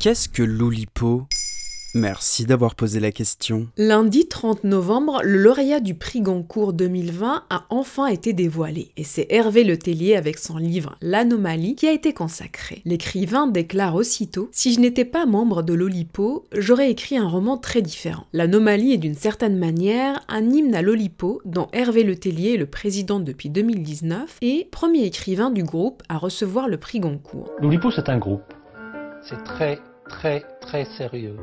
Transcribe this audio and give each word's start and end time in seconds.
Qu'est-ce 0.00 0.30
que 0.30 0.42
l'Oulipo? 0.42 1.26
Merci 1.94 2.46
d'avoir 2.46 2.74
posé 2.74 3.00
la 3.00 3.12
question. 3.12 3.68
Lundi 3.76 4.26
30 4.26 4.64
novembre, 4.64 5.20
le 5.22 5.36
lauréat 5.36 5.80
du 5.80 5.94
prix 5.94 6.22
Goncourt 6.22 6.72
2020 6.72 7.44
a 7.50 7.66
enfin 7.68 8.06
été 8.06 8.32
dévoilé. 8.32 8.92
Et 8.96 9.04
c'est 9.04 9.26
Hervé 9.28 9.62
Letellier 9.62 10.16
avec 10.16 10.38
son 10.38 10.56
livre 10.56 10.96
L'Anomalie 11.02 11.74
qui 11.74 11.86
a 11.86 11.92
été 11.92 12.14
consacré. 12.14 12.80
L'écrivain 12.86 13.46
déclare 13.46 13.94
aussitôt 13.94 14.48
Si 14.52 14.72
je 14.72 14.80
n'étais 14.80 15.04
pas 15.04 15.26
membre 15.26 15.62
de 15.62 15.74
l'Olipo, 15.74 16.46
j'aurais 16.56 16.90
écrit 16.90 17.18
un 17.18 17.28
roman 17.28 17.58
très 17.58 17.82
différent. 17.82 18.24
L'Anomalie 18.32 18.94
est 18.94 18.96
d'une 18.96 19.12
certaine 19.12 19.58
manière 19.58 20.24
un 20.28 20.48
hymne 20.48 20.74
à 20.74 20.80
l'Olipo 20.80 21.42
dont 21.44 21.68
Hervé 21.74 22.04
Letellier 22.04 22.54
est 22.54 22.56
le 22.56 22.64
président 22.64 23.20
depuis 23.20 23.50
2019 23.50 24.38
et 24.40 24.66
premier 24.70 25.04
écrivain 25.04 25.50
du 25.50 25.62
groupe 25.62 26.02
à 26.08 26.16
recevoir 26.16 26.68
le 26.68 26.78
prix 26.78 27.00
Goncourt. 27.00 27.50
L'Oulipo, 27.60 27.90
c'est 27.90 28.08
un 28.08 28.16
groupe. 28.16 28.54
C'est 29.22 29.44
très, 29.44 29.78
très, 30.10 30.40
très 30.60 30.84
sérieux. 30.84 31.36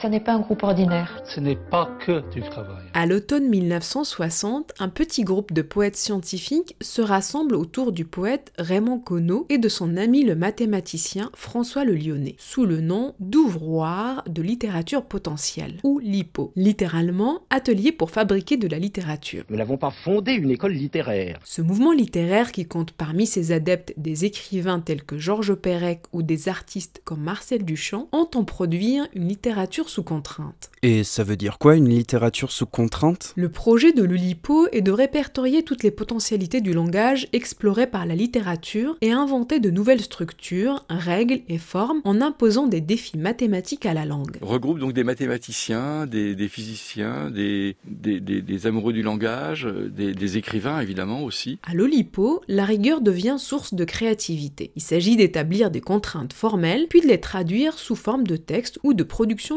Ce 0.00 0.06
n'est 0.06 0.20
pas 0.20 0.32
un 0.32 0.40
groupe 0.40 0.62
ordinaire. 0.62 1.22
Ce 1.24 1.40
n'est 1.40 1.56
pas 1.56 1.90
que 2.04 2.22
du 2.30 2.40
travail. 2.40 2.84
À 2.94 3.06
l'automne 3.06 3.48
1960, 3.48 4.74
un 4.78 4.88
petit 4.88 5.22
groupe 5.22 5.52
de 5.52 5.62
poètes 5.62 5.96
scientifiques 5.96 6.76
se 6.80 7.02
rassemble 7.02 7.54
autour 7.54 7.92
du 7.92 8.04
poète 8.04 8.52
Raymond 8.58 8.98
Queneau 8.98 9.46
et 9.48 9.58
de 9.58 9.68
son 9.68 9.96
ami 9.96 10.24
le 10.24 10.34
mathématicien 10.34 11.30
François 11.34 11.84
Le 11.84 11.94
Lyonnais, 11.94 12.36
sous 12.38 12.66
le 12.66 12.80
nom 12.80 13.14
d'ouvroir 13.20 14.24
de 14.28 14.42
littérature 14.42 15.04
potentielle, 15.04 15.78
ou 15.82 15.98
LIPO, 15.98 16.52
littéralement 16.56 17.40
atelier 17.50 17.92
pour 17.92 18.10
fabriquer 18.10 18.56
de 18.56 18.68
la 18.68 18.78
littérature. 18.78 19.44
Nous 19.50 19.56
n'avons 19.56 19.76
pas 19.76 19.90
fondé 19.90 20.32
une 20.32 20.50
école 20.50 20.72
littéraire. 20.72 21.38
Ce 21.44 21.62
mouvement 21.62 21.92
littéraire 21.92 22.52
qui 22.52 22.66
compte 22.66 22.92
parmi 22.92 23.26
ses 23.26 23.52
adeptes 23.52 23.94
des 23.96 24.24
écrivains 24.24 24.80
tels 24.80 25.04
que 25.04 25.18
Georges 25.18 25.54
Perec 25.54 26.02
ou 26.12 26.22
des 26.22 26.48
artistes 26.48 27.02
comme 27.04 27.20
Marcel 27.20 27.64
Duchamp 27.64 28.08
entend 28.12 28.44
produire 28.44 29.06
une 29.14 29.28
littérature 29.28 29.75
sous 29.84 30.02
contrainte. 30.02 30.70
Et 30.82 31.04
ça 31.04 31.24
veut 31.24 31.36
dire 31.36 31.58
quoi 31.58 31.76
une 31.76 31.88
littérature 31.88 32.50
sous 32.52 32.66
contrainte? 32.66 33.32
Le 33.36 33.48
projet 33.48 33.92
de 33.92 34.02
l'Ulipo 34.02 34.66
est 34.72 34.80
de 34.80 34.92
répertorier 34.92 35.62
toutes 35.62 35.82
les 35.82 35.90
potentialités 35.90 36.60
du 36.60 36.72
langage 36.72 37.28
explorées 37.32 37.86
par 37.86 38.06
la 38.06 38.14
littérature 38.14 38.96
et 39.00 39.12
inventer 39.12 39.60
de 39.60 39.70
nouvelles 39.70 40.00
structures, 40.00 40.84
règles 40.88 41.40
et 41.48 41.58
formes 41.58 42.00
en 42.04 42.20
imposant 42.20 42.66
des 42.66 42.80
défis 42.80 43.18
mathématiques 43.18 43.86
à 43.86 43.94
la 43.94 44.06
langue. 44.06 44.38
Regroupe 44.40 44.78
donc 44.78 44.92
des 44.92 45.04
mathématiciens, 45.04 46.06
des, 46.06 46.34
des 46.34 46.48
physiciens, 46.48 47.30
des, 47.30 47.76
des, 47.84 48.20
des, 48.20 48.42
des, 48.42 48.66
amoureux 48.66 48.92
du 48.92 49.02
langage, 49.02 49.66
des, 49.66 50.36
écrivains 50.36 50.80
évidemment 50.80 51.22
aussi. 51.22 51.58
À 51.62 51.74
l'Olipo, 51.74 52.42
la 52.48 52.64
rigueur 52.64 53.00
devient 53.00 53.36
source 53.38 53.74
de 53.74 53.84
créativité. 53.84 54.72
Il 54.76 54.82
s'agit 54.82 55.16
d'établir 55.16 55.70
des 55.70 55.80
contraintes 55.80 56.32
formelles 56.32 56.86
puis 56.88 57.00
de 57.00 57.06
les 57.06 57.20
traduire 57.20 57.78
sous 57.78 57.96
forme 57.96 58.26
de 58.26 58.36
textes 58.36 58.78
ou 58.82 58.94
de 58.94 59.02
productions 59.02 59.56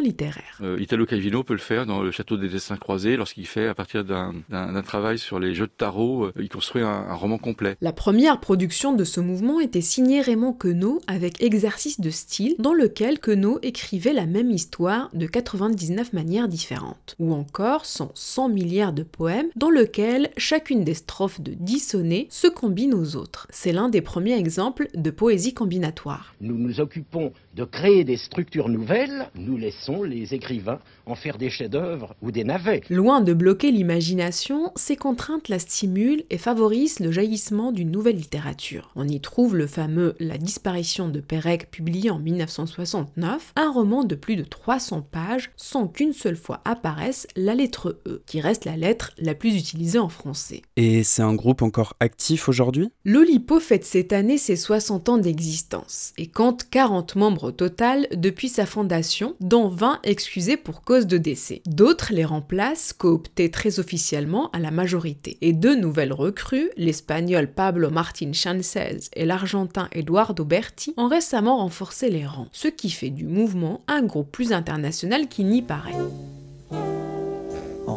Euh, 0.61 0.77
Italo 0.79 1.05
Calvino 1.05 1.43
peut 1.43 1.53
le 1.53 1.59
faire 1.59 1.85
dans 1.85 2.01
le 2.01 2.11
château 2.11 2.37
des 2.37 2.49
dessins 2.49 2.77
croisés 2.77 3.17
lorsqu'il 3.17 3.47
fait 3.47 3.67
à 3.67 3.73
partir 3.73 4.03
d'un 4.03 4.81
travail 4.83 5.19
sur 5.19 5.39
les 5.39 5.53
jeux 5.53 5.67
de 5.67 5.71
tarot, 5.75 6.25
euh, 6.25 6.33
il 6.39 6.49
construit 6.49 6.81
un, 6.81 6.87
un, 6.87 7.15
roman 7.15 7.37
complet. 7.37 7.75
La 7.81 7.93
première 7.93 8.39
production 8.39 8.93
de 8.93 9.03
ce 9.03 9.19
mouvement 9.19 9.59
était 9.59 9.81
signée 9.81 10.21
Raymond 10.21 10.53
Queneau 10.53 11.01
avec 11.07 11.41
exercice 11.43 11.99
de 11.99 12.09
style 12.09 12.55
dans 12.59 12.73
lequel 12.73 13.19
Queneau 13.19 13.59
écrivait 13.61 14.13
la 14.13 14.25
même 14.25 14.51
histoire 14.51 15.09
de 15.13 15.25
99 15.25 16.13
manières 16.13 16.47
différentes. 16.47 17.15
Ou 17.19 17.33
encore 17.33 17.85
son 17.85 18.11
100 18.13 18.49
milliards 18.49 18.93
de 18.93 19.03
poèmes 19.03 19.49
dans 19.55 19.69
lequel 19.69 20.29
chacune 20.37 20.83
des 20.83 20.93
strophes 20.93 21.41
de 21.41 21.53
10 21.53 21.79
sonnets 21.79 22.27
se 22.29 22.47
combine 22.47 22.93
aux 22.93 23.15
autres. 23.15 23.47
C'est 23.49 23.71
l'un 23.71 23.89
des 23.89 24.01
premiers 24.01 24.37
exemples 24.37 24.87
de 24.93 25.11
poésie 25.11 25.53
combinatoire. 25.53 26.33
Nous 26.41 26.57
nous 26.57 26.79
occupons 26.79 27.31
de 27.55 27.63
créer 27.63 28.03
des 28.03 28.17
structures 28.17 28.69
nouvelles, 28.69 29.29
nous 29.35 29.57
laissons 29.57 29.98
les 30.03 30.33
écrivains 30.33 30.79
en 31.05 31.15
faire 31.15 31.37
des 31.37 31.49
chefs-d'œuvre 31.49 32.15
ou 32.21 32.31
des 32.31 32.43
navets. 32.43 32.81
Loin 32.89 33.21
de 33.21 33.33
bloquer 33.33 33.71
l'imagination, 33.71 34.71
ces 34.75 34.95
contraintes 34.95 35.49
la 35.49 35.59
stimulent 35.59 36.23
et 36.29 36.37
favorisent 36.37 36.99
le 36.99 37.11
jaillissement 37.11 37.71
d'une 37.71 37.91
nouvelle 37.91 38.17
littérature. 38.17 38.91
On 38.95 39.07
y 39.07 39.19
trouve 39.19 39.55
le 39.55 39.67
fameux 39.67 40.15
La 40.19 40.37
disparition 40.37 41.09
de 41.09 41.19
Pérec 41.19 41.71
publié 41.71 42.09
en 42.09 42.19
1969, 42.19 43.53
un 43.55 43.71
roman 43.71 44.03
de 44.03 44.15
plus 44.15 44.35
de 44.35 44.43
300 44.43 45.01
pages 45.01 45.51
sans 45.55 45.87
qu'une 45.87 46.13
seule 46.13 46.35
fois 46.35 46.61
apparaisse 46.65 47.27
la 47.35 47.55
lettre 47.55 47.99
E, 48.07 48.21
qui 48.25 48.41
reste 48.41 48.65
la 48.65 48.77
lettre 48.77 49.11
la 49.17 49.35
plus 49.35 49.57
utilisée 49.57 49.99
en 49.99 50.09
français. 50.09 50.61
Et 50.75 51.03
c'est 51.03 51.21
un 51.21 51.33
groupe 51.33 51.61
encore 51.61 51.95
actif 51.99 52.49
aujourd'hui? 52.49 52.91
L'Olipo 53.05 53.59
fête 53.59 53.85
cette 53.85 54.13
année 54.13 54.37
ses 54.37 54.55
60 54.55 55.09
ans 55.09 55.17
d'existence 55.17 56.13
et 56.17 56.27
compte 56.27 56.69
40 56.69 57.15
membres 57.15 57.45
au 57.45 57.51
total 57.51 58.07
depuis 58.15 58.49
sa 58.49 58.65
fondation, 58.65 59.35
dont 59.39 59.69
20 59.69 59.88
excusés 60.03 60.57
pour 60.57 60.81
cause 60.83 61.07
de 61.07 61.17
décès. 61.17 61.61
D'autres 61.65 62.13
les 62.13 62.25
remplacent, 62.25 62.93
cooptés 62.93 63.51
très 63.51 63.79
officiellement 63.79 64.51
à 64.51 64.59
la 64.59 64.71
majorité. 64.71 65.37
Et 65.41 65.53
deux 65.53 65.75
nouvelles 65.75 66.13
recrues, 66.13 66.69
l'espagnol 66.77 67.51
Pablo 67.51 67.89
Martín 67.89 68.33
Sánchez 68.33 69.09
et 69.13 69.25
l'argentin 69.25 69.89
Eduardo 69.91 70.45
Berti, 70.45 70.93
ont 70.97 71.07
récemment 71.07 71.57
renforcé 71.57 72.09
les 72.09 72.25
rangs, 72.25 72.49
ce 72.51 72.67
qui 72.67 72.89
fait 72.89 73.09
du 73.09 73.25
mouvement 73.25 73.81
un 73.87 74.03
groupe 74.03 74.31
plus 74.31 74.53
international 74.53 75.27
qu'il 75.27 75.47
n'y 75.47 75.61
paraît. 75.61 75.93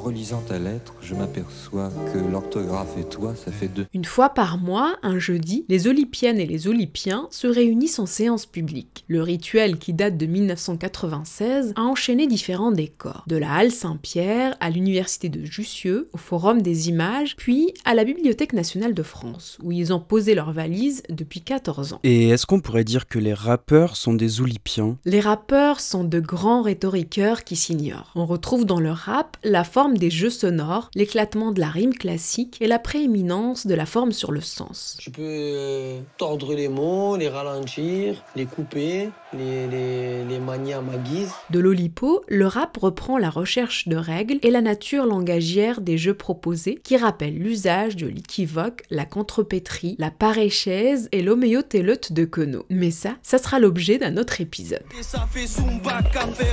En 0.02 0.06
relisant 0.06 0.40
ta 0.40 0.58
lettre, 0.58 0.94
je 1.00 1.14
m'aperçois 1.14 1.88
que 2.12 2.18
l'orthographe 2.18 2.98
et 2.98 3.04
toi, 3.04 3.36
ça 3.36 3.52
fait 3.52 3.68
deux. 3.68 3.86
Une 3.94 4.04
fois 4.04 4.30
par 4.30 4.58
mois, 4.58 4.96
un 5.04 5.20
jeudi, 5.20 5.64
les 5.68 5.86
Olympiennes 5.86 6.40
et 6.40 6.46
les 6.46 6.66
Olympiens 6.66 7.28
se 7.30 7.46
réunissent 7.46 8.00
en 8.00 8.06
séance 8.06 8.44
publique. 8.44 9.04
Le 9.06 9.22
rituel, 9.22 9.78
qui 9.78 9.92
date 9.92 10.16
de 10.16 10.26
1996, 10.26 11.74
a 11.76 11.82
enchaîné 11.82 12.26
différents 12.26 12.72
décors. 12.72 13.22
De 13.28 13.36
la 13.36 13.52
Halle 13.52 13.70
Saint-Pierre 13.70 14.56
à 14.58 14.70
l'Université 14.70 15.28
de 15.28 15.44
Jussieu, 15.44 16.08
au 16.12 16.18
Forum 16.18 16.62
des 16.62 16.88
images, 16.88 17.36
puis 17.36 17.72
à 17.84 17.94
la 17.94 18.02
Bibliothèque 18.02 18.54
nationale 18.54 18.94
de 18.94 19.04
France, 19.04 19.56
où 19.62 19.70
ils 19.70 19.92
ont 19.92 20.00
posé 20.00 20.34
leurs 20.34 20.52
valises 20.52 21.04
depuis 21.10 21.42
14 21.42 21.92
ans. 21.92 22.00
Et 22.02 22.30
est-ce 22.30 22.46
qu'on 22.46 22.60
pourrait 22.60 22.82
dire 22.82 23.06
que 23.06 23.20
les 23.20 23.34
rappeurs 23.34 23.94
sont 23.96 24.14
des 24.14 24.40
Oulipiens 24.40 24.96
Les 25.04 25.20
rappeurs 25.20 25.78
sont 25.78 26.02
de 26.02 26.18
grands 26.18 26.62
rhétoriqueurs 26.62 27.44
qui 27.44 27.54
s'ignorent. 27.54 28.10
On 28.16 28.26
retrouve 28.26 28.64
dans 28.64 28.80
le 28.80 28.90
rap 28.90 29.36
la 29.44 29.62
forme 29.62 29.91
des 29.98 30.10
jeux 30.10 30.30
sonores, 30.30 30.90
l'éclatement 30.94 31.52
de 31.52 31.60
la 31.60 31.68
rime 31.68 31.94
classique 31.94 32.58
et 32.60 32.66
la 32.66 32.78
prééminence 32.78 33.66
de 33.66 33.74
la 33.74 33.86
forme 33.86 34.12
sur 34.12 34.32
le 34.32 34.40
sens. 34.40 34.96
Tu 35.00 35.10
peux 35.10 35.22
euh, 35.22 36.00
tordre 36.18 36.54
les 36.54 36.68
mots, 36.68 37.16
les 37.16 37.28
ralentir, 37.28 38.22
les 38.36 38.46
couper, 38.46 39.10
les, 39.32 39.66
les, 39.68 40.24
les 40.24 40.38
manier 40.38 40.74
à 40.74 40.80
ma 40.80 40.96
guise. 40.96 41.32
De 41.50 41.58
l'Olipo, 41.58 42.22
le 42.28 42.46
rap 42.46 42.76
reprend 42.76 43.18
la 43.18 43.30
recherche 43.30 43.88
de 43.88 43.96
règles 43.96 44.38
et 44.42 44.50
la 44.50 44.60
nature 44.60 45.06
langagière 45.06 45.80
des 45.80 45.98
jeux 45.98 46.14
proposés 46.14 46.80
qui 46.82 46.96
rappellent 46.96 47.38
l'usage 47.38 47.96
de 47.96 48.06
l'équivoque, 48.06 48.82
la 48.90 49.04
contrepétrie, 49.04 49.96
la 49.98 50.10
paréchaise 50.10 51.08
et 51.12 51.22
l'homéotéleute 51.22 52.12
de 52.12 52.24
Queneau. 52.24 52.64
Mais 52.68 52.90
ça, 52.90 53.16
ça 53.22 53.38
sera 53.38 53.58
l'objet 53.58 53.98
d'un 53.98 54.16
autre 54.16 54.40
épisode. 54.40 54.82
Et 54.98 55.02
ça 55.02 55.26
fait 55.30 55.46
zumba, 55.46 56.02
café 56.12 56.52